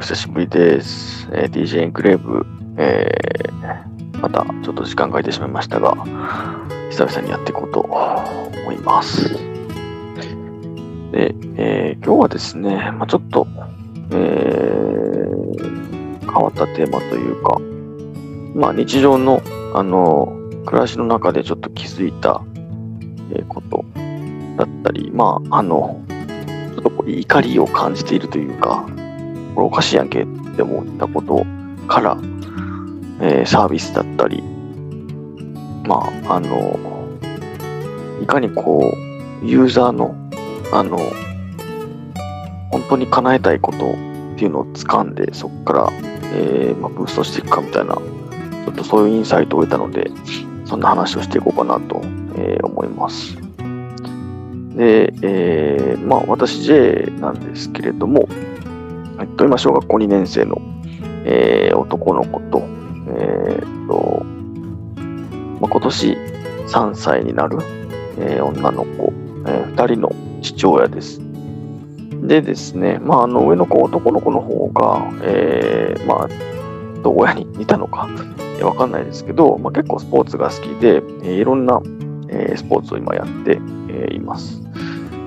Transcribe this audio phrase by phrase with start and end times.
[0.00, 1.28] お久しぶりです。
[1.30, 2.46] えー DJ エンクレーブ、
[2.78, 5.94] えーまたちょっと時間が空いてしまいましたが、
[6.90, 9.34] 久々にやっていこうと思います。
[11.12, 13.46] で、えー今日はですね、まあ、ちょっと、
[14.12, 17.58] えー変わったテーマというか、
[18.54, 19.42] まあ、日常の、
[19.74, 20.32] あの、
[20.64, 22.42] 暮らしの中でちょっと気づいた、
[23.34, 23.84] えーこと
[24.56, 28.86] だったり、まあ、あの、ちょっとこう怒りを感じているというか、
[29.54, 31.44] これおかしいやんけって思ったこと
[31.86, 32.16] から、
[33.20, 34.42] えーサービスだったり、
[35.86, 36.78] まあ、あの、
[38.22, 38.94] いかにこ
[39.42, 40.14] う、ユーザーの、
[40.72, 40.98] あの、
[42.70, 43.80] 本当に叶えたいことっ
[44.36, 45.88] ていうのを掴んで、そこから、
[46.34, 50.10] えーまあ、ブーストしていくかみたいな、ちょっとそういうインサイトを得たので、
[50.64, 52.00] そんな話をしていこうかなと、
[52.36, 53.36] えー思います。
[54.76, 58.28] で、えーまあ、私 J なんですけれども、
[59.20, 60.60] えっと、今、小学校2年生の、
[61.24, 62.62] えー男の子と、
[63.18, 64.24] えーっと、
[65.60, 66.16] まあ、今年
[66.66, 67.58] 3歳になる、
[68.18, 69.12] えー女の子、
[69.46, 71.20] え2人の父親です。
[72.22, 76.28] でですね、まあ、あの上の子、男の子の方が、えーまあ、
[77.02, 78.08] どう親に似たのか、
[78.58, 81.80] えーわかんないですけど、まあ、結構スポーツが好きで、えーいろんな、
[82.28, 83.52] えースポーツを今やって、
[83.88, 84.62] えーいます。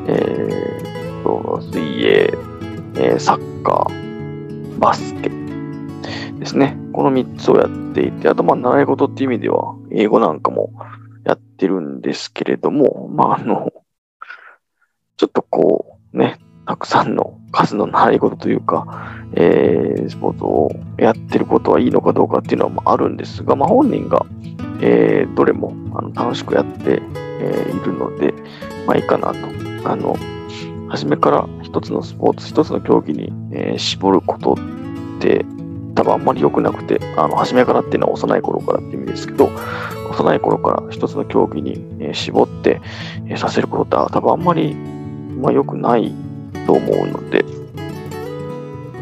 [0.07, 2.33] えー、水泳、
[2.95, 5.29] えーサッカー、バスケ
[6.39, 6.77] ですね。
[6.91, 10.71] この3つをやっていて、あと、まあ、習い事っていう意味では、英語なんかも
[11.25, 13.71] やってるんですけれども、まあ、あの、
[15.17, 18.85] ちょっとこう、ね、たくさんの数の習い事というか、
[19.35, 24.25] えースポーツをやってることはいいのかどうかっていうのはああるんですが、まあ、本人が、
[24.81, 27.01] えーどれもあの楽しくやって、
[27.39, 28.33] えーいるので、
[28.85, 29.37] まあいいかなと。
[29.89, 30.15] あの、
[30.89, 34.57] 初めから一つのスポーツ、一つの競技に、えー絞ることっ
[35.19, 35.43] て
[35.95, 39.49] 多分あんまり良くなくて、あの、初めからっていうのは幼い頃からっていう意味ですけど、
[40.11, 42.79] 幼い頃から一つの競技に、えー絞って、
[43.25, 46.13] えーさせることって多分あんまり、まあ、良くない
[46.67, 47.43] と思うので、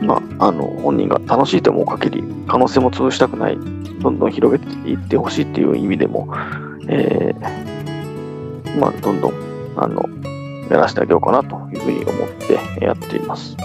[0.02, 3.58] まあ、あの本人が楽しいと思う限り可能性も潰したくない
[4.00, 6.34] どんどん広げていってほしいっていう意味でも、
[6.88, 9.34] えーまあ、どんどん
[9.76, 10.21] あの
[10.72, 13.58] やらせてあげようかなというふうに思ってやっています。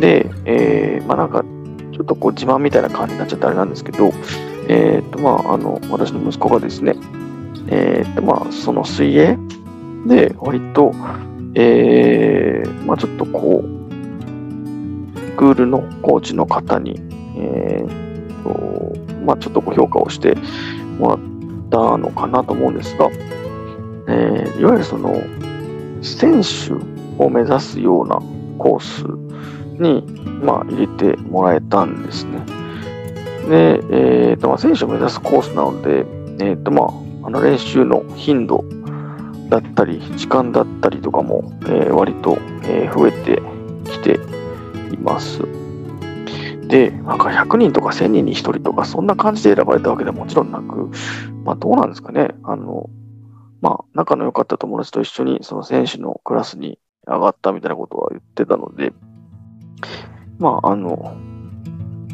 [0.00, 1.44] で、えーまあなんか
[1.92, 4.12] ちょっとこう自慢みたいな感じになっちゃってあれなんですけど、
[4.68, 6.96] えーっとまあ、あの私の息子がですね、
[7.68, 9.38] えーっとまあ、その水泳
[10.06, 10.92] で割と、
[11.54, 13.68] えーまあ、ちょっとこう、
[15.36, 17.00] クールのコーチの方に、
[17.36, 20.34] えーとまあ、ちょっとご評価をして
[20.98, 21.18] もらっ
[21.70, 23.08] たのかなと思うんですが、
[24.08, 25.14] えーいわゆるその
[26.04, 26.72] 選手
[27.22, 28.16] を目指すような
[28.58, 29.04] コース
[29.80, 30.02] に、
[30.42, 32.40] まあ、入れてもらえたんですね。
[33.48, 36.00] で、えーとまあ、選手を目指すコースなので、
[36.44, 38.64] えーとまあ、あの練習の頻度
[39.48, 43.42] だったり、時間だったりとかも、えー割と、えー増えて
[43.90, 44.20] きて
[44.94, 45.42] います。
[46.68, 50.90] で、なんか100人とか1000人に1人とか、そんな感じで選ばれたわけではもちろんなく、
[51.44, 52.28] まあどうなんですかね。
[52.42, 52.88] あの、
[53.64, 58.92] まあ仲の良かった友達と一緒にその選手のクラスに上がったみたいなことは言ってたので、
[60.38, 61.16] まああの、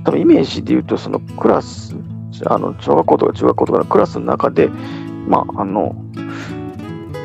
[0.05, 1.97] 多分イメージで言うとそのクラス、
[2.47, 4.69] あの小学校とか中学校とかのクラスの中で、
[5.27, 5.97] まああの、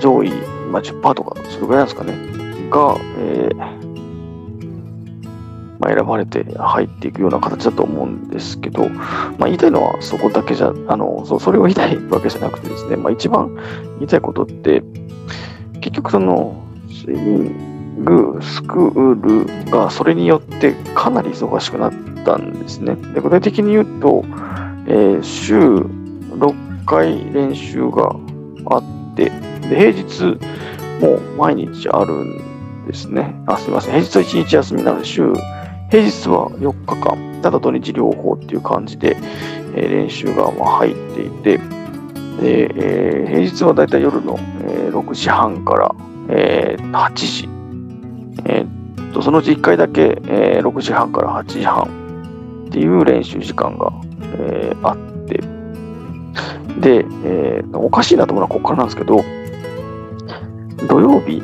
[0.02, 0.32] 上位、
[0.72, 3.75] まあ、10%とか、それぐらいなんですかね、が、えー
[5.86, 8.98] ま、選ばれて入っていくような形だと思うんですけど、ま
[9.42, 13.56] あ、言いたいのはそこだけじゃ、あの、そそれを言いたいわけじゃなくてですね、まあ、一番
[14.00, 14.84] 言いたいことって、
[15.82, 21.94] 結局その、スイミングスクールがそれによってかなり忙しくなっ
[22.26, 22.96] たんですね。
[22.96, 24.26] で具体的に言うと、
[24.88, 28.16] えー週6回練習が
[28.66, 29.32] あって、
[29.70, 30.40] で、平日
[31.02, 33.36] もう毎日あるんですね。
[33.48, 34.02] あ、すみません。
[34.02, 35.34] 平日は1日休みなので、週、
[35.92, 39.18] 平日は4日間、ただ土日両方っていう感じで、
[39.76, 45.96] え練習がま入っていて、で、えー平日はだいたい夜の、えー6時半から、
[46.30, 47.50] えー8時、
[48.46, 53.94] えーと、そのうち1回だけ、えー6時半から8時半っていう練習時間が、
[54.40, 54.98] えあっ
[55.28, 55.38] て、
[56.80, 59.24] で、えーおかしいなと思うのはここからなんですけど、
[60.88, 61.42] 土曜日、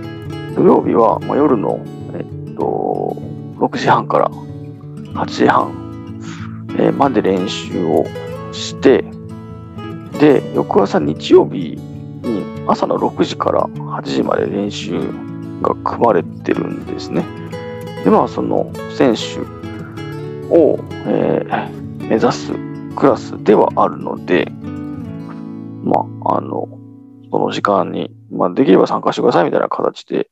[0.56, 1.80] 土曜日は、まあ、夜の、
[2.14, 2.22] え
[2.52, 3.16] っと、
[3.62, 4.28] 6時半から
[5.14, 6.20] 8時半、
[6.80, 8.06] えまで練習を
[8.52, 9.06] して、
[10.20, 11.78] で、翌朝日曜日
[12.24, 15.00] に朝の6時から8時まで練習
[15.62, 17.24] が組まれてるんですね。
[18.04, 19.42] で、まあ、その選手
[20.50, 22.54] を、えー、目指す
[22.96, 24.48] クラスではあるので、
[25.84, 26.68] まあ、あの、
[27.30, 30.30] その時間に、まあ、できれば参加してくださいみたいな形で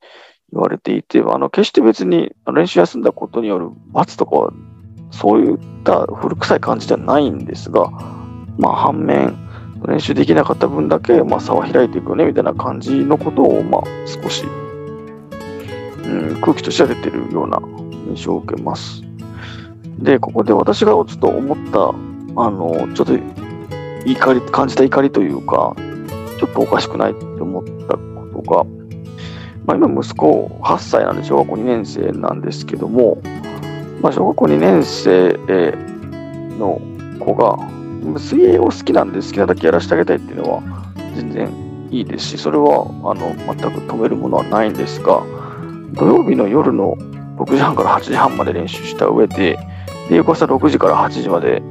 [0.51, 4.51] 言われていて、あの決して別に練習休んだことによる罰とか、
[5.12, 7.90] そういった古臭い感じではないんですが、
[8.57, 9.38] まあ、反面、
[9.88, 14.46] 練習できなかった分だけ、まあ、差は開いていくよねみたいな感じのことを、まあ、少し、
[16.04, 17.62] うん、空気としては出てるような
[18.10, 19.04] 印象を受けます。
[20.00, 21.90] で、ここで私がちょっと思った、
[22.42, 23.13] あの、ちょっと
[24.06, 25.75] 怒り、感じた怒りというか、
[26.40, 28.79] ちょっとおかしくないって思ったことが、
[29.69, 33.21] まあ、今息子8歳なんで小学校2年生なんですけども、
[34.01, 35.38] まあ、小学校2年生
[36.57, 36.81] の
[37.19, 37.56] 子が
[38.18, 40.63] 水泳を好きなんで好きなだけやらせてあげたいっていうのは
[41.16, 45.21] 全然いいですし、それはあの全く止めるものはないんですが、
[45.94, 46.95] 土曜日の夜の
[47.38, 49.60] 6時半から8時半まで練習した上で、
[50.10, 51.62] で翌朝6時から8時まで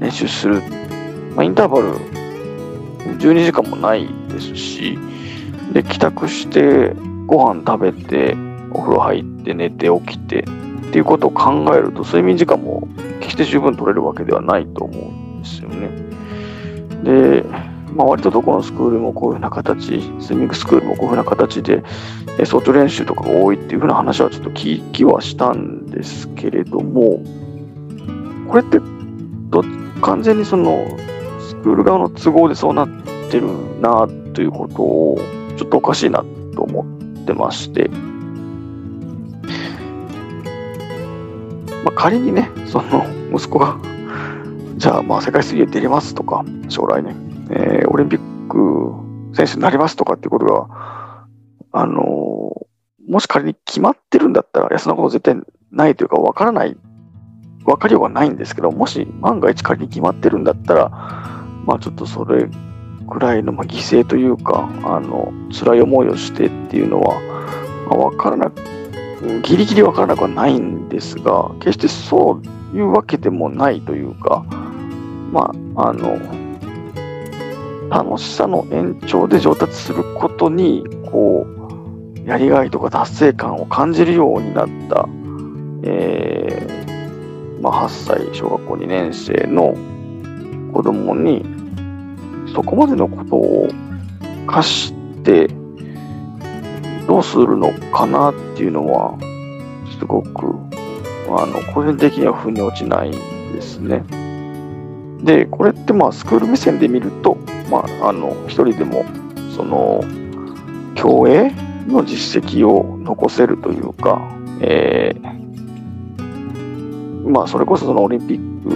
[0.00, 0.60] 練習する、
[1.36, 1.94] まあ、インターバル
[3.20, 4.98] 12時間もないですし、
[5.72, 6.94] で帰宅して
[7.32, 8.36] ご飯食べて、
[8.72, 10.44] お風呂入って寝て起きてっ
[10.92, 12.86] ていうことを考えると睡眠時間も
[13.20, 15.04] 決して十分取れるわけではないと思う
[15.38, 15.88] んですよね。
[17.02, 17.42] で、
[17.94, 21.82] まあ、割とどこのスクールもこういうふうな形、スイミングスクールもこういうふうな形で、
[22.44, 27.22] 早朝練習とかが多いっていうふうな話はちょっと聞きはしたんですけれども、
[28.46, 28.78] これって
[29.48, 29.64] ど
[30.02, 30.86] 完全にその
[31.40, 32.88] スクール側の都合でそうなっ
[33.30, 33.48] てる
[33.80, 35.18] なということを
[35.56, 36.22] ちょっとおかしいな
[36.54, 37.01] と思って
[37.34, 37.88] まして、
[41.84, 43.76] まあ、仮にね、その息子が、
[44.76, 47.14] じゃあまあ世界水泳出れますとか、将来ね、
[47.50, 51.26] えー、オリンピック選手になりますとかっていうことが、
[51.72, 55.36] あのー、もし仮に決まってるんだったら、いや、そんなこと絶対
[55.70, 56.76] ないというか、わからない、
[57.64, 60.88] わかりようがないんですけど、もし万が一仮に決まってるんだったら、
[61.64, 62.48] まあちょっとそれ
[63.12, 67.20] ぐらいの、ま、犠牲というか、あの、辛い思いをしてっていうのは、
[67.88, 68.62] まあ、わからなく、
[69.42, 72.40] ギリギリわからなくはないんですが、決してそ
[72.72, 74.44] ういうわけでもないというか、
[75.30, 76.18] まあ、あの、
[77.90, 85.06] 楽しさの延長で上達することに、こう、やりがいとか達成感を感じるようになった、
[85.82, 89.74] えー、まあ、8歳、小学校2年生の
[90.72, 91.61] 子供に、
[92.54, 93.68] そこまでのことを
[94.46, 95.48] 課して、
[97.06, 99.18] どうするのかなっていうのは、
[99.98, 100.54] すごく、
[101.28, 104.04] あの、個人的には腑に落ちないですね。
[105.22, 107.36] で、これってまあ、スクール目線で見ると、
[107.70, 109.04] まあ、あの、一人でも、
[109.56, 110.02] その、
[110.94, 111.52] 競泳
[111.86, 114.20] の実績を残せるというか、
[114.60, 118.70] えー、まあ、それこそそのオリンピック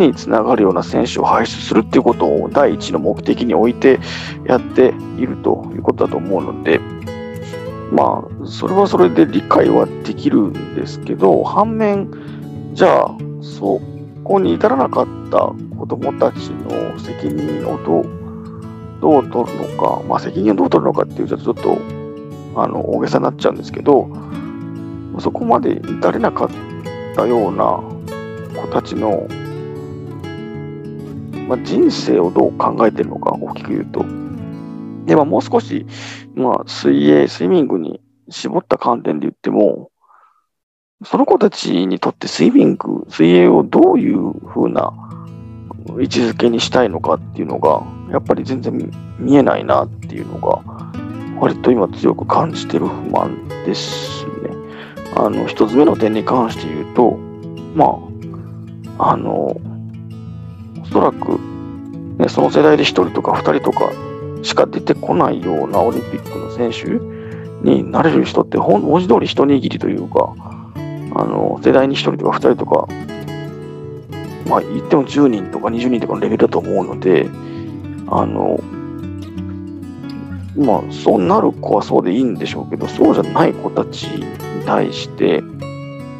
[0.00, 4.00] につながるような選手を輩出するっていうことを第一の目的に置いて
[4.46, 6.80] やっているということだと思うので、
[7.92, 12.10] まあ、それはそれで理解はできるんですけど、反面、
[12.72, 13.80] じゃあ、そ
[14.24, 15.38] こに至らなかった
[15.76, 18.04] 子供たちの責任をどう、
[19.00, 21.78] どう取るのか、まあ、責任をどう取るのかっていうと、ちょっと、
[22.56, 24.08] あの、大げさになっちゃうんですけど、
[25.18, 26.48] そこまで至れなかっ
[27.14, 27.82] たような
[28.60, 29.26] 子たちの
[31.50, 34.04] まあ、人生をどう考えてるのか、大きく言うと。
[35.04, 35.84] で、まあ、もう少し、
[36.36, 39.90] まあ、水泳、スイミングに絞った観点で言っても、
[41.04, 44.92] その子たちにとってスイミング、水泳をどういうふうな
[45.98, 48.88] 位置づけにしたいのかっていうのが、やっぱり全然
[49.18, 50.62] 見えないなっていうのが、
[51.40, 54.50] 割と今強く感じてる不満ですね。
[55.16, 57.18] あの、一つ目の点に関して言うと、
[57.74, 57.98] ま
[58.98, 59.60] あ、あの、
[60.92, 61.38] そらく、
[62.18, 63.90] ね、その世代で1人とか2人とか
[64.42, 67.20] しか出てこないようなオリンピックの選手
[67.62, 70.34] になれる人って文字通り一握りというか、
[71.14, 72.88] あの世代に1人とか2人とか、
[74.48, 77.28] まあ言っても10人とか20人とかのレベルだと思うので、
[78.08, 78.58] あの、
[80.56, 85.42] まあそうなる子はそうでいいんでしょうけど、そうじゃない子たちに対して、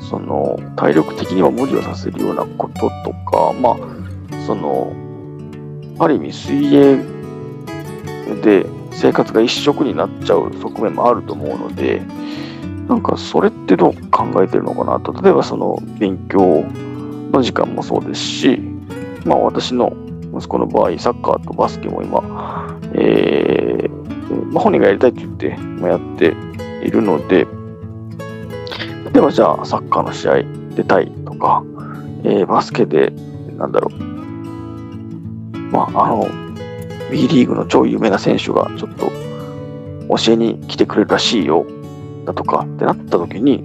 [0.01, 2.91] その体力的には無理をさせるようなことと
[3.31, 4.00] か、まあ
[4.47, 4.93] その、
[5.99, 6.97] ある意味水泳
[8.43, 12.03] で生活が一色になっちゃう側面もあると思うので、
[12.89, 15.13] なんかそれってどう考えてるのかなと。
[15.23, 16.65] 例えばその勉強
[17.33, 18.61] の時間もそうですし、
[19.25, 19.93] まあ私の
[20.35, 25.49] 息子の場合、サッカーとバスケも今、えー、まあ、本人がやりたいって言って、
[25.83, 26.35] やって
[26.85, 27.47] いるので、
[29.13, 30.43] 例えばじゃあサッカーの試合
[30.75, 31.65] 出たいとか、
[32.25, 33.13] えー、バスケで、
[33.57, 34.20] なんだろう、
[35.71, 36.29] まあ、あの、
[37.11, 39.11] B リーグの超有名な選手がちょっと
[40.25, 41.67] 教えに来てくれるらしいよ、
[42.25, 43.63] だとかってなった時に、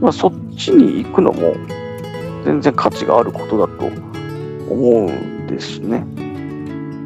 [0.00, 1.54] まあ、そっちに行くのも
[2.44, 3.86] 全然価値があることだと
[4.72, 6.04] 思うんですね。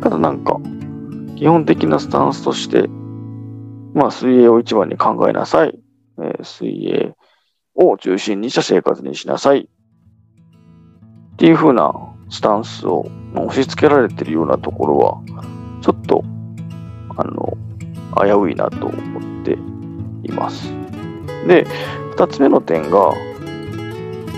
[0.02, 0.58] ただなんか、
[1.36, 2.88] 基本的なスタンスとして、
[3.94, 5.78] まあ、水泳を一番に考えなさい。
[6.18, 7.14] えー、水泳
[7.74, 9.68] を中心にした生活にしなさい。
[11.32, 11.92] っていう風な
[12.30, 13.06] スタンスを
[13.42, 15.20] 押し付けられてるようなところは、
[15.82, 16.24] ちょっと、
[17.16, 17.56] あの、
[18.16, 19.58] 危ういなと思って
[20.24, 20.72] います。
[21.46, 21.66] で、
[22.12, 23.12] 二つ目の点が、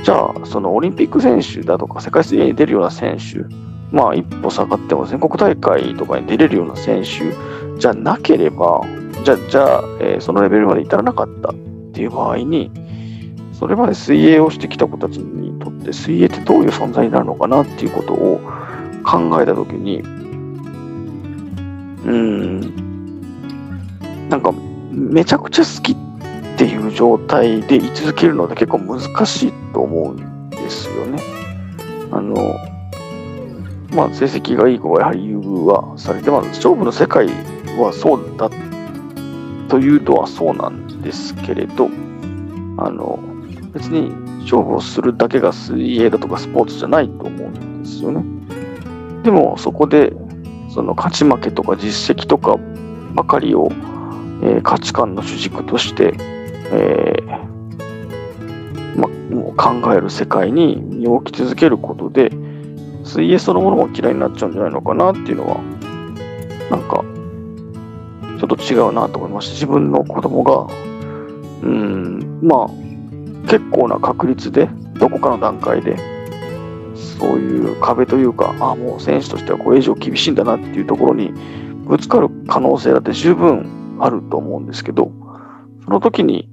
[0.02, 3.44] じゃあ、そのオリンピック選手だとか世界水泳に出るような選手、
[3.90, 8.82] まあ一歩下がっても全国大会とかに出れるような選手じゃなければ、
[9.24, 11.54] じゃじゃあ、えー、そのレベルまで至らなかったっ
[11.92, 12.70] ていう場合に、
[13.52, 18.40] それまで水泳をしてきた子たちにとって水泳ってどういう存在になるのかなっていうことを
[19.08, 20.00] 考えたときに、
[22.04, 22.60] うん、
[24.28, 24.52] なんか
[24.92, 25.96] めちゃくちゃ好きっ
[26.58, 31.22] ていう状態で居続けるのって結構難しいと思うんですよね。
[32.10, 32.34] あの、
[33.94, 37.28] まあ成績がいい子はやはり優遇はされて、まあ勝負の世界
[37.78, 38.50] はそうだ
[39.68, 41.88] というとはそうなんですけれど、
[42.76, 43.18] あの、
[43.72, 44.10] 別に
[44.42, 48.22] 勝負をするだけが水泳だとかスポーツじゃないと思うんですよね。
[49.22, 50.12] でもそこで
[50.70, 52.58] その勝ち負けとか実績とか
[53.14, 53.68] ばかりを、
[54.42, 56.14] えー、価値観の主軸として、
[56.70, 62.30] えー、ま、もう考える世界に身を置き続けることで
[63.04, 65.60] 水泳そのものも嫌いになっちゃうんじゃないのかなっていうのは
[66.70, 67.02] なんか
[68.38, 69.54] ちょっと違うなと思いました。
[69.54, 70.66] 自分の子供が
[71.62, 72.88] うんまあ
[73.48, 75.96] 結構な確率で、どこかの段階で、
[77.18, 81.32] そういう壁というか、ああ、もう選手としてはこれ以上厳しいんだなっていうところに
[81.86, 85.10] ぶつかる可能性だって十分あると思うんですけど、
[85.84, 86.48] その時に、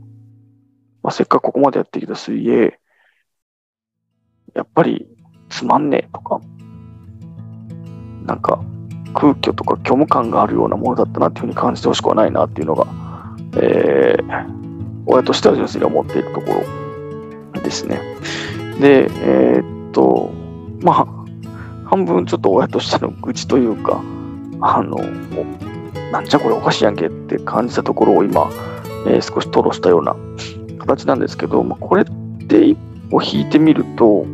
[1.04, 2.80] まあ、せっかくここまでやってきた水泳、
[4.56, 5.08] やっぱり
[5.50, 6.42] つまんねえとか、
[8.24, 8.64] なんか
[9.14, 12.88] 空虚とか虚無感があるようなものだったなっていうふうに感じてほしくはないなっていうのが、
[13.58, 16.48] えー、親としては純粋に思っているとこ
[17.54, 18.00] ろですね。
[18.80, 20.32] で、えー、っと、
[20.82, 24.02] まあ、半分ちょっと親としての愚痴というか、
[24.62, 24.98] あの、
[26.12, 28.50] なんじゃこれおかしいやんけって感じたところを今、
[29.08, 30.16] えー、少し吐露したような
[30.80, 32.78] 形なんですけど、まあ、これって一
[33.10, 34.26] 歩引いてみると、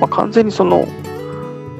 [0.00, 0.84] まあ、完全にその、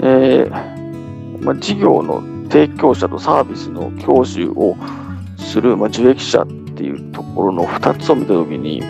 [0.03, 4.77] えーまあ、事業の提供者とサービスの享受を
[5.39, 8.83] する、まあ、受益者っていうところの2つを見たときに、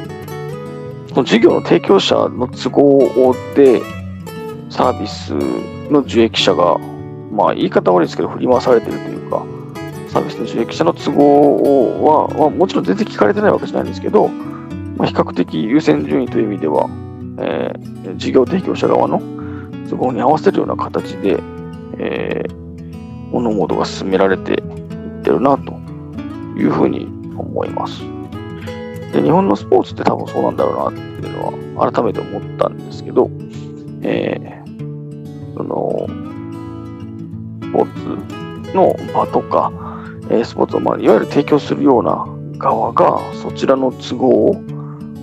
[1.16, 3.80] の事業の提供者の都合で、
[4.71, 5.35] サービス
[5.90, 6.78] の受益者が、
[7.30, 9.44] まあ言い方悪いですけど、振り回されてるというか、
[10.09, 14.28] サービスの受益者の都合は、まあ、もちろん全然聞かれてないわけじゃないんですけど、
[14.97, 16.88] まあ、比較的優先順位という意味では、
[17.40, 19.21] えー、事業提供者側の
[19.90, 21.40] 都合に合わせるような形で、
[21.99, 22.54] えー、
[23.30, 24.61] 物事が進められていっ
[25.25, 25.73] てるなと
[26.56, 27.06] いうふうに
[27.37, 28.13] 思います。
[29.14, 33.30] で、日本のスポーツって多分そうなんだろうなっていうのは改めて思ったんですけど、
[34.02, 36.06] えー、その、
[37.62, 39.73] スポーツの場とか、
[40.30, 42.26] えー、スポーツを、まあ、いわゆる提供するような
[42.59, 44.54] 側が、そちらの都合を、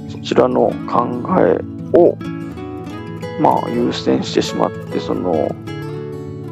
[0.10, 1.06] そちらの考
[1.42, 1.60] え
[1.94, 2.18] を、
[3.42, 5.50] まあ、優先してしまって、その、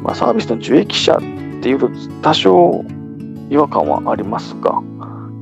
[0.02, 1.18] まあ、サービスの受益者っ
[1.62, 1.88] ていうと
[2.20, 2.84] 多少
[3.48, 4.82] 違和感はありますが、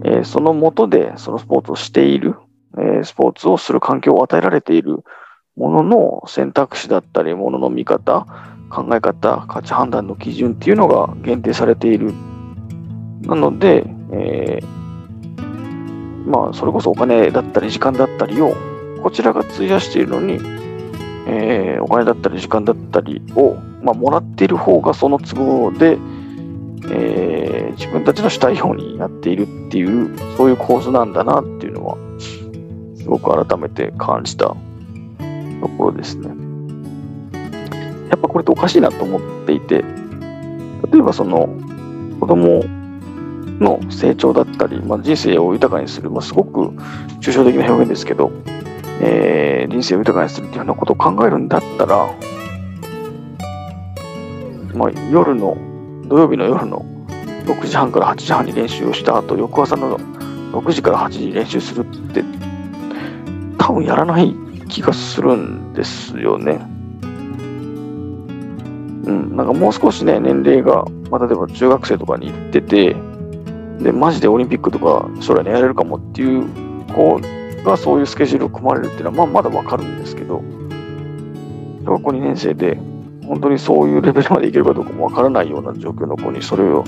[0.04, 2.36] えー、そのもとでそのスポーツをしている、
[2.76, 5.04] えー、スポーツをする環境を与えられている
[5.56, 8.26] ものの選択肢だったり、ものの見方、
[8.70, 12.12] 考え方、価値判断の基準っていうのが限定されている。
[13.22, 18.54] なので、えー、まあ、それこそお金だったり時間だったりを、
[19.02, 20.34] こちらが費やしているのに、
[21.26, 25.98] えー、お金だったり時間だったりを、まあ、もらっている方がその都合で、
[26.90, 31.97] えー、自分たちのしたいようにやっているっていう、そういう構図なんだなっていうのは、
[32.97, 34.56] すごく改めて感じたと
[35.76, 36.28] ころですね。
[38.11, 39.85] やっぱこれっておかしいなと思っていて、
[40.92, 41.49] 例えばその
[42.20, 42.64] 子供
[43.61, 46.61] の成長だったり、まあ、人生を豊かにする、まあ、すごく
[47.20, 48.30] 抽象的な表現ですけど、
[49.00, 52.14] えー、人生を豊かにするっていうようなことを考えるんだったら、
[54.75, 55.56] まあ、夜の
[56.08, 56.84] 土曜日の夜の
[57.44, 62.24] 6時半から8時半に練習をした後、翌朝の6時から8時に練習するって、
[63.58, 64.34] 多分やらない
[64.68, 66.60] 気がするんですよね。
[69.04, 72.96] うん、なんかもう少しね、年齢が、まあ、例えば中学生とかに行ってて、
[73.80, 76.46] で、マジでオリンピックとか将来にやれるかもっていう
[76.94, 77.20] 子
[77.64, 80.42] がそういうスケジュールを組まれるっていうのは、まあ、まだわかるんですけど、
[81.84, 82.78] 小学校2年生で、
[83.28, 86.85] 本当にそういうレベルまでいけるかどうかもわからないような状況の子にそれを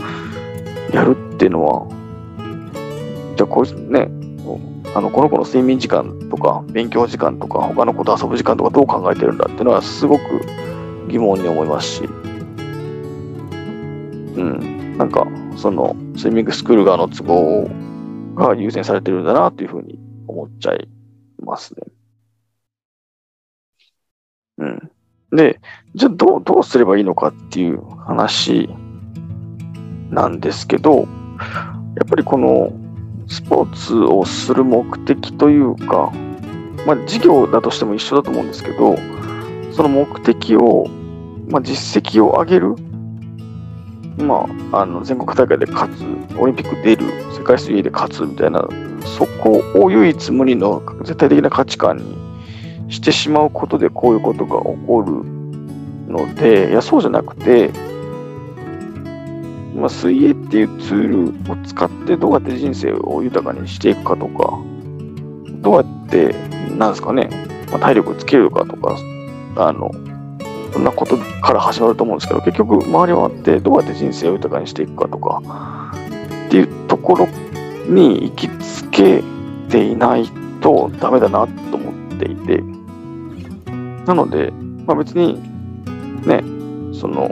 [0.92, 1.86] やるっていうのは、
[3.36, 4.08] じゃあこいつね、
[4.94, 10.22] あのこの子の睡眠時間とか勉強時間とか他の子と遊ぶ時間とかどう考えてるんだっていうのはすごく
[11.08, 12.08] 疑問に思いますし、う
[14.42, 17.68] ん、なんかそのスイミングスクール側の都合
[18.34, 20.88] が優先されてるんだなというふうに思っちゃい
[21.42, 21.82] ますね。
[24.58, 24.90] うん。
[25.32, 25.60] で、
[25.94, 28.68] じゃあどう、どうすればいいのかっていう話
[30.10, 31.04] なんですけど、や
[32.04, 32.72] っぱりこの
[33.28, 36.12] スポーツをする目的というか、
[36.86, 38.96] まあ、事業だとしても一緒だと思うんですけど、
[39.72, 40.86] その目的を、
[41.48, 42.74] まあ、実績を上げる、
[44.18, 46.02] まあ、あの全国大会で勝つ、
[46.38, 48.66] オリンピック出る、世界水泳で勝つみたいな、
[49.04, 52.19] そこを唯一無二の絶対的な価値観に
[52.90, 55.24] してしまうことでこういうことが起こる
[56.12, 57.70] ので、いや、そうじゃなくて、
[59.74, 64.58] まあ、水泳っていうツールを使ってどうやって人生を豊かにしていくかとか、
[65.62, 66.34] どうやって、
[66.76, 67.30] なんですかね、
[67.70, 68.98] まあ、体力をつけるかとか、
[69.56, 69.90] あの、
[70.72, 75.42] そんなことから始まると思うんですけど、結局、周り回ってどうやって人生を豊かにしていくかとか、
[76.46, 77.28] っていうところ
[77.88, 79.22] に行きつけ
[79.68, 80.28] ていない
[80.60, 82.62] とダメだなと思っていて、
[84.06, 84.50] なので、
[84.86, 85.40] まあ、別に、
[86.26, 86.42] ね、
[86.92, 87.30] その、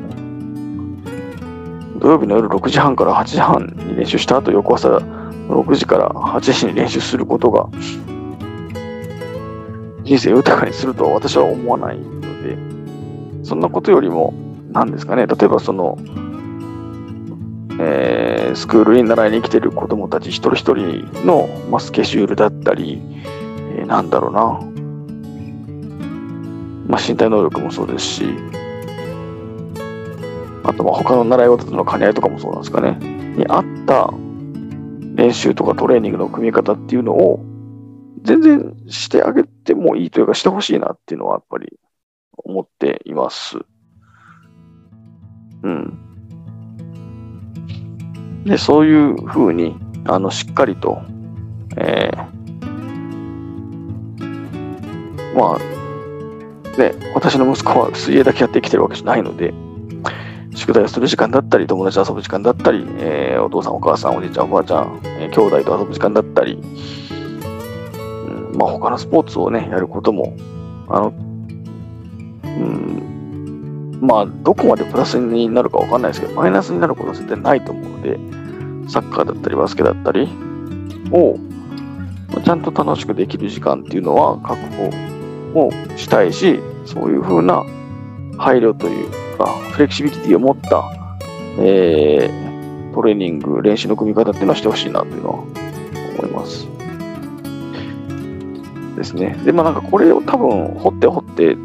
[1.98, 4.88] 土曜日の夜6時半から8時半に練習した後、翌朝
[5.48, 7.68] 6時から8時に練習することが、
[10.04, 12.56] 人生を豊かにするとは私は思わないので、
[13.44, 14.32] そんなことよりも、
[14.70, 15.98] 何ですかね、例えばその、
[17.80, 23.00] えー、スクールに習いに来てる子供たち一人一人の、まあ、スケジュールだったり、
[23.76, 24.60] えー、なんだろうな、
[26.88, 28.34] まあ、身体能力もそうですし、
[30.64, 32.98] あとまあ他の習い事との兼ね合いとかもそうなんですかね、
[33.36, 34.12] に合った
[35.14, 37.44] 練習とかトレーニングの組み方っていうのを
[38.22, 41.78] 全然してあげてもいいというかしてほしいなっていうのはやっぱり
[42.36, 43.58] 思っています。
[45.62, 45.98] うん。
[48.44, 51.02] で、そういうふうに、あの、しっかりと、
[51.76, 52.38] えー、
[55.38, 55.77] まあ、
[56.78, 59.52] ね、私の息子は水泳だけやってきてるわけじゃないので、
[60.54, 66.56] 宿題をする時間だったり、友達と遊ぶ時間だったり、えー、お父さん、お母さん、おじいちゃん、おばあちゃん、えー、兄弟と遊ぶ時間だったり、う
[68.54, 70.36] ん、まあ、他のスポーツをね、やることも、
[70.88, 71.12] あの、
[72.44, 78.18] うん、まあ、どこまでプラスになるかわかんないですけど、マイナスになることは絶対ないと思うので、
[78.88, 80.28] サッカーだったり、バスケだったり
[81.12, 81.38] を、
[82.44, 85.17] ちゃんと楽しくできる時間っていうのは確保
[85.54, 87.64] をしたいし、そういうふうな
[88.38, 90.84] 配慮というか、フレキシビリティを持った、
[91.58, 95.34] えー、トレーニング、練習の組み方っていうのはしてほしいなというのは
[96.18, 96.68] 思います。
[98.96, 99.38] ですね。
[99.44, 101.56] で、まあなんかこれを多分掘って掘ってい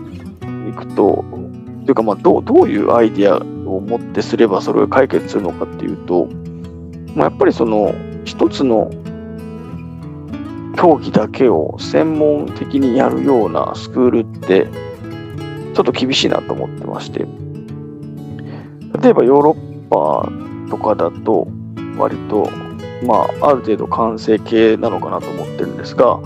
[0.74, 1.26] くと、
[1.86, 3.38] というかまあどうどういうアイディア
[3.70, 6.28] を持ってすればそれを解決するのかっていうと、
[7.16, 7.94] まあ、やっぱりその
[8.26, 8.92] 一つの
[10.84, 14.68] 競技だけを専門的にやるようなスクールって
[15.74, 17.20] ちょっと厳しいなと思ってまして、
[19.02, 20.30] 例えばヨーロッパ
[20.70, 21.48] とかだと、
[21.98, 22.50] 割と、
[23.06, 26.20] まあ、ある程度完成形なのかなと思ってるんですが、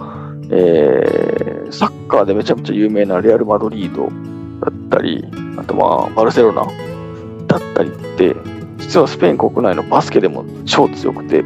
[0.50, 4.06] えー、サッカーでめちゃめちゃ有名なレアル・マドリード
[4.66, 5.24] だったり、
[5.60, 6.66] あとまあ、バルセロナ
[7.46, 8.36] だったりって、
[8.78, 11.44] 実はスペイン国内のバスケでも超強くて、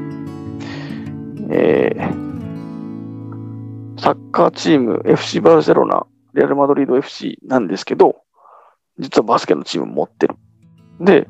[1.50, 2.31] えー、
[4.02, 8.16] サッカーチーム FC バルセロナレアル・マドリード FC なんですけど、
[8.98, 10.36] 実はバスケのチーム持ってる。
[11.00, 11.28] で、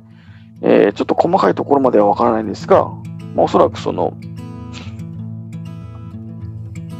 [0.61, 2.85] えー、ちょっと細かいところまではわからないんですが、
[3.35, 4.13] まあ、おそらくその、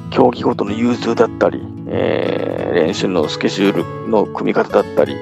[0.10, 5.16] 競技ごとの融通だったり、えー、練習のスケジュールの組み方だったり、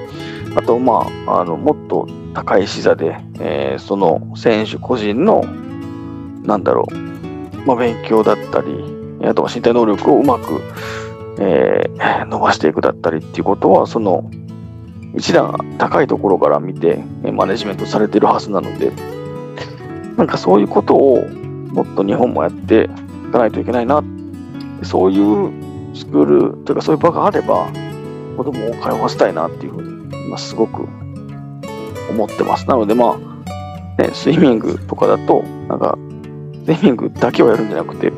[0.56, 5.44] あと、まあ、あのもっと高い視座で、えー、その選手個人の、
[6.42, 10.62] なんだろう、まあ、勉強だったり、あとは身体能力をうまく
[11.42, 14.30] えー、伸ばしていくだったりっていうことは、その
[15.16, 16.98] 一段高いところから見て
[17.34, 18.92] マネジメントされてるはずなので、
[20.18, 22.90] なんかそういうことをもっと日本もやって
[23.30, 24.04] いかないといけないな、
[24.84, 26.26] そういうスクー
[26.58, 27.68] ルというかそういう場があれば、
[28.36, 30.88] 子供を通わせたいなっていうふうに、今すごく
[32.10, 32.68] 思ってます。
[32.68, 33.18] なのでま
[33.98, 35.98] あ、ね、スイミングとかだと、なんか、
[36.66, 38.12] スイミングだけをやるんじゃなくて、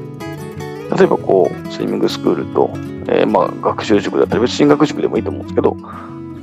[0.98, 2.70] 例えばこう、スイミングスクールと、
[3.08, 5.78] えー、まあ、学習塾だったり、別に進学塾でもいいと思うんですけど、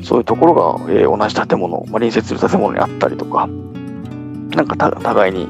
[0.03, 5.49] そういうところが、えー、同じ建物、まあ、隣接する建物にあったりとか、なんか互いに、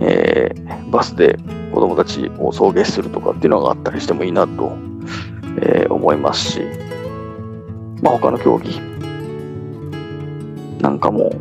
[0.00, 1.38] えー、バスで
[1.72, 4.72] 子供たちを送迎するとかっていうのがあったりしてもいいなと、
[5.60, 6.62] えー、思いますし、
[8.02, 8.80] まあ、他の競技
[10.80, 11.32] なんかも、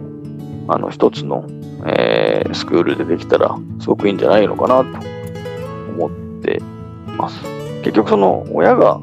[0.68, 1.46] あの、一つの、
[1.86, 5.08] えー、スクールでできたら、すごくいいんじゃないのかなと
[5.98, 6.62] 思って
[7.14, 7.42] ます。
[7.84, 9.00] 結局、その、親が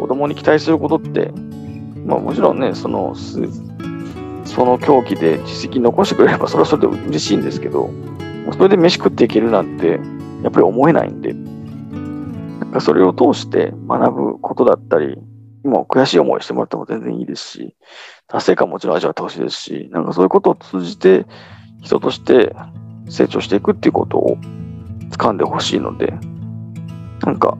[0.00, 1.32] 子供に期待することって、
[2.06, 3.14] まあ、もちろんね、その、
[4.44, 7.90] その競技で実績残してくれれば、それはそれで嬉しいんですけど、
[8.52, 10.00] それで飯食っていけるなんて、
[10.42, 15.16] やっぱり思えないんで、なんかそれを通して学ぶことだったり、
[15.64, 17.76] もう悔しい思いしてもらっても全然いいですし、
[18.26, 21.26] 達成感もちろん味わってほしいですし、なんかそういうことを通じて、
[21.82, 22.54] 人として
[23.08, 24.36] 成長していくっていうことを
[25.10, 26.12] 掴んでほしいので、
[27.24, 27.56] なんか、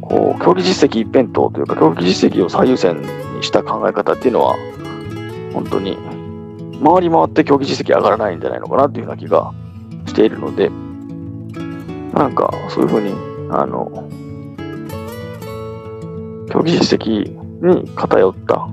[0.00, 4.56] こう、競技実績一辺倒というか、競技実績を最優先にした考え方っていうのは、
[5.52, 5.96] 本当に、
[6.84, 9.52] 回り回って競技実績上がらないんじゃないのかなっていうような気が
[10.06, 10.70] しているので、
[12.12, 13.14] なんか、そういうふうに、
[13.50, 14.08] あの、
[16.50, 18.68] 競技実績に偏った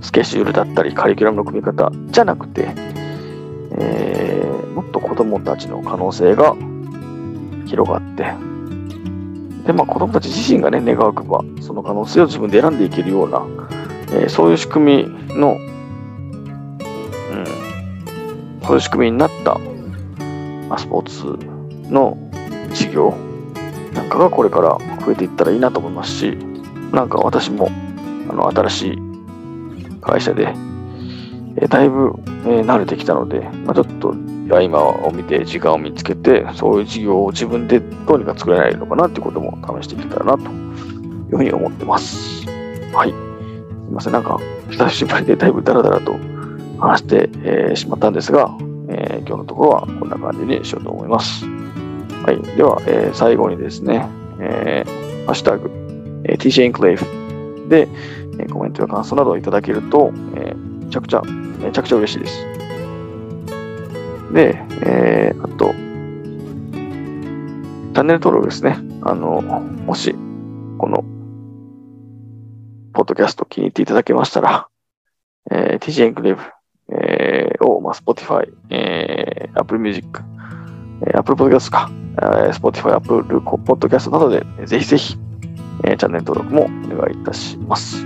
[0.00, 2.68] スケジュールだったりカリキュラムの組み方じゃなくて、
[3.78, 6.54] えー、もっと子供たちの可能性が
[7.66, 8.53] 広がって、
[9.66, 13.42] で、まあ子供たち自身がね、願わくば、その可能性を自分で選んでいけるような、
[14.12, 15.54] えー、そういう仕組みの、う
[17.34, 17.46] ん、
[18.62, 19.58] そういう仕組みになった、
[20.68, 21.38] まあ、スポーツ
[21.90, 22.16] の
[22.72, 23.14] 事業
[23.94, 26.36] なんかがこれから増えていったらいいなと思いますし、
[26.92, 27.70] なんか私も
[28.28, 28.98] あの新しい
[30.00, 30.52] 会社で、
[31.56, 32.14] えだいぶ、
[32.46, 34.14] え慣れてきたので、まあ、ちょっと
[34.62, 42.46] 今を見て時間を見つけて、そういう事業を自分でどうにか作れないのかなってことも試していけたらなというふうに思ってます。
[42.92, 43.10] はい。
[43.10, 43.14] す
[43.88, 44.12] みません。
[44.12, 44.38] なんか、
[44.70, 46.16] 久しぶりでだいぶダラダラと
[46.78, 48.54] 話して、えー、しまったんですが、
[48.88, 51.46] えー、今日のところはこんな感じにしようと思います。
[51.46, 52.56] はい。
[52.56, 54.06] では、えー、最後にですね、
[54.40, 55.70] えー、ハッシュタグ、
[56.24, 57.04] えー、TJ エンクレイフ
[57.68, 57.88] で、
[58.38, 62.53] えー、コメントや感想などをいただけると、えー、めちゃくちゃ、めちゃくちゃ嬉しいです。
[64.34, 68.76] で、えー、あと、チャンネル登録ですね。
[69.02, 70.12] あの、もし、
[70.76, 71.04] この、
[72.92, 74.66] ポッドキャスト気に入っていただけましたら、
[75.52, 76.40] えー、TG エンクレイブ、
[76.88, 80.20] えー、を、まあ、Spotify、えー、Apple Music、
[81.02, 85.16] えー、Apple Podcast か、えー、Spotify、Apple Podcast などで、ぜひぜひ、
[85.84, 86.68] えー、チャンネル登録もお
[86.98, 88.04] 願いいたします。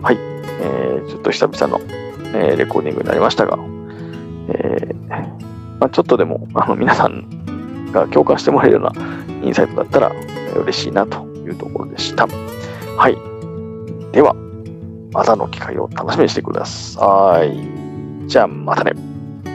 [0.00, 0.16] はい。
[0.62, 1.80] えー、ちょっと久々の、
[2.38, 3.58] えー、レコーディングになりましたが、
[4.54, 4.94] え
[5.80, 8.92] まあ、ちょっとでもあの皆さんが共感してもらえるような
[9.42, 10.12] インサイトだったら
[10.56, 12.26] 嬉しいなというところでした。
[12.26, 13.16] はい。
[14.12, 14.34] では、
[15.12, 18.28] またの機会を楽しみにしてください。
[18.28, 18.92] じゃあまたね。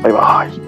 [0.01, 0.64] バイバイ。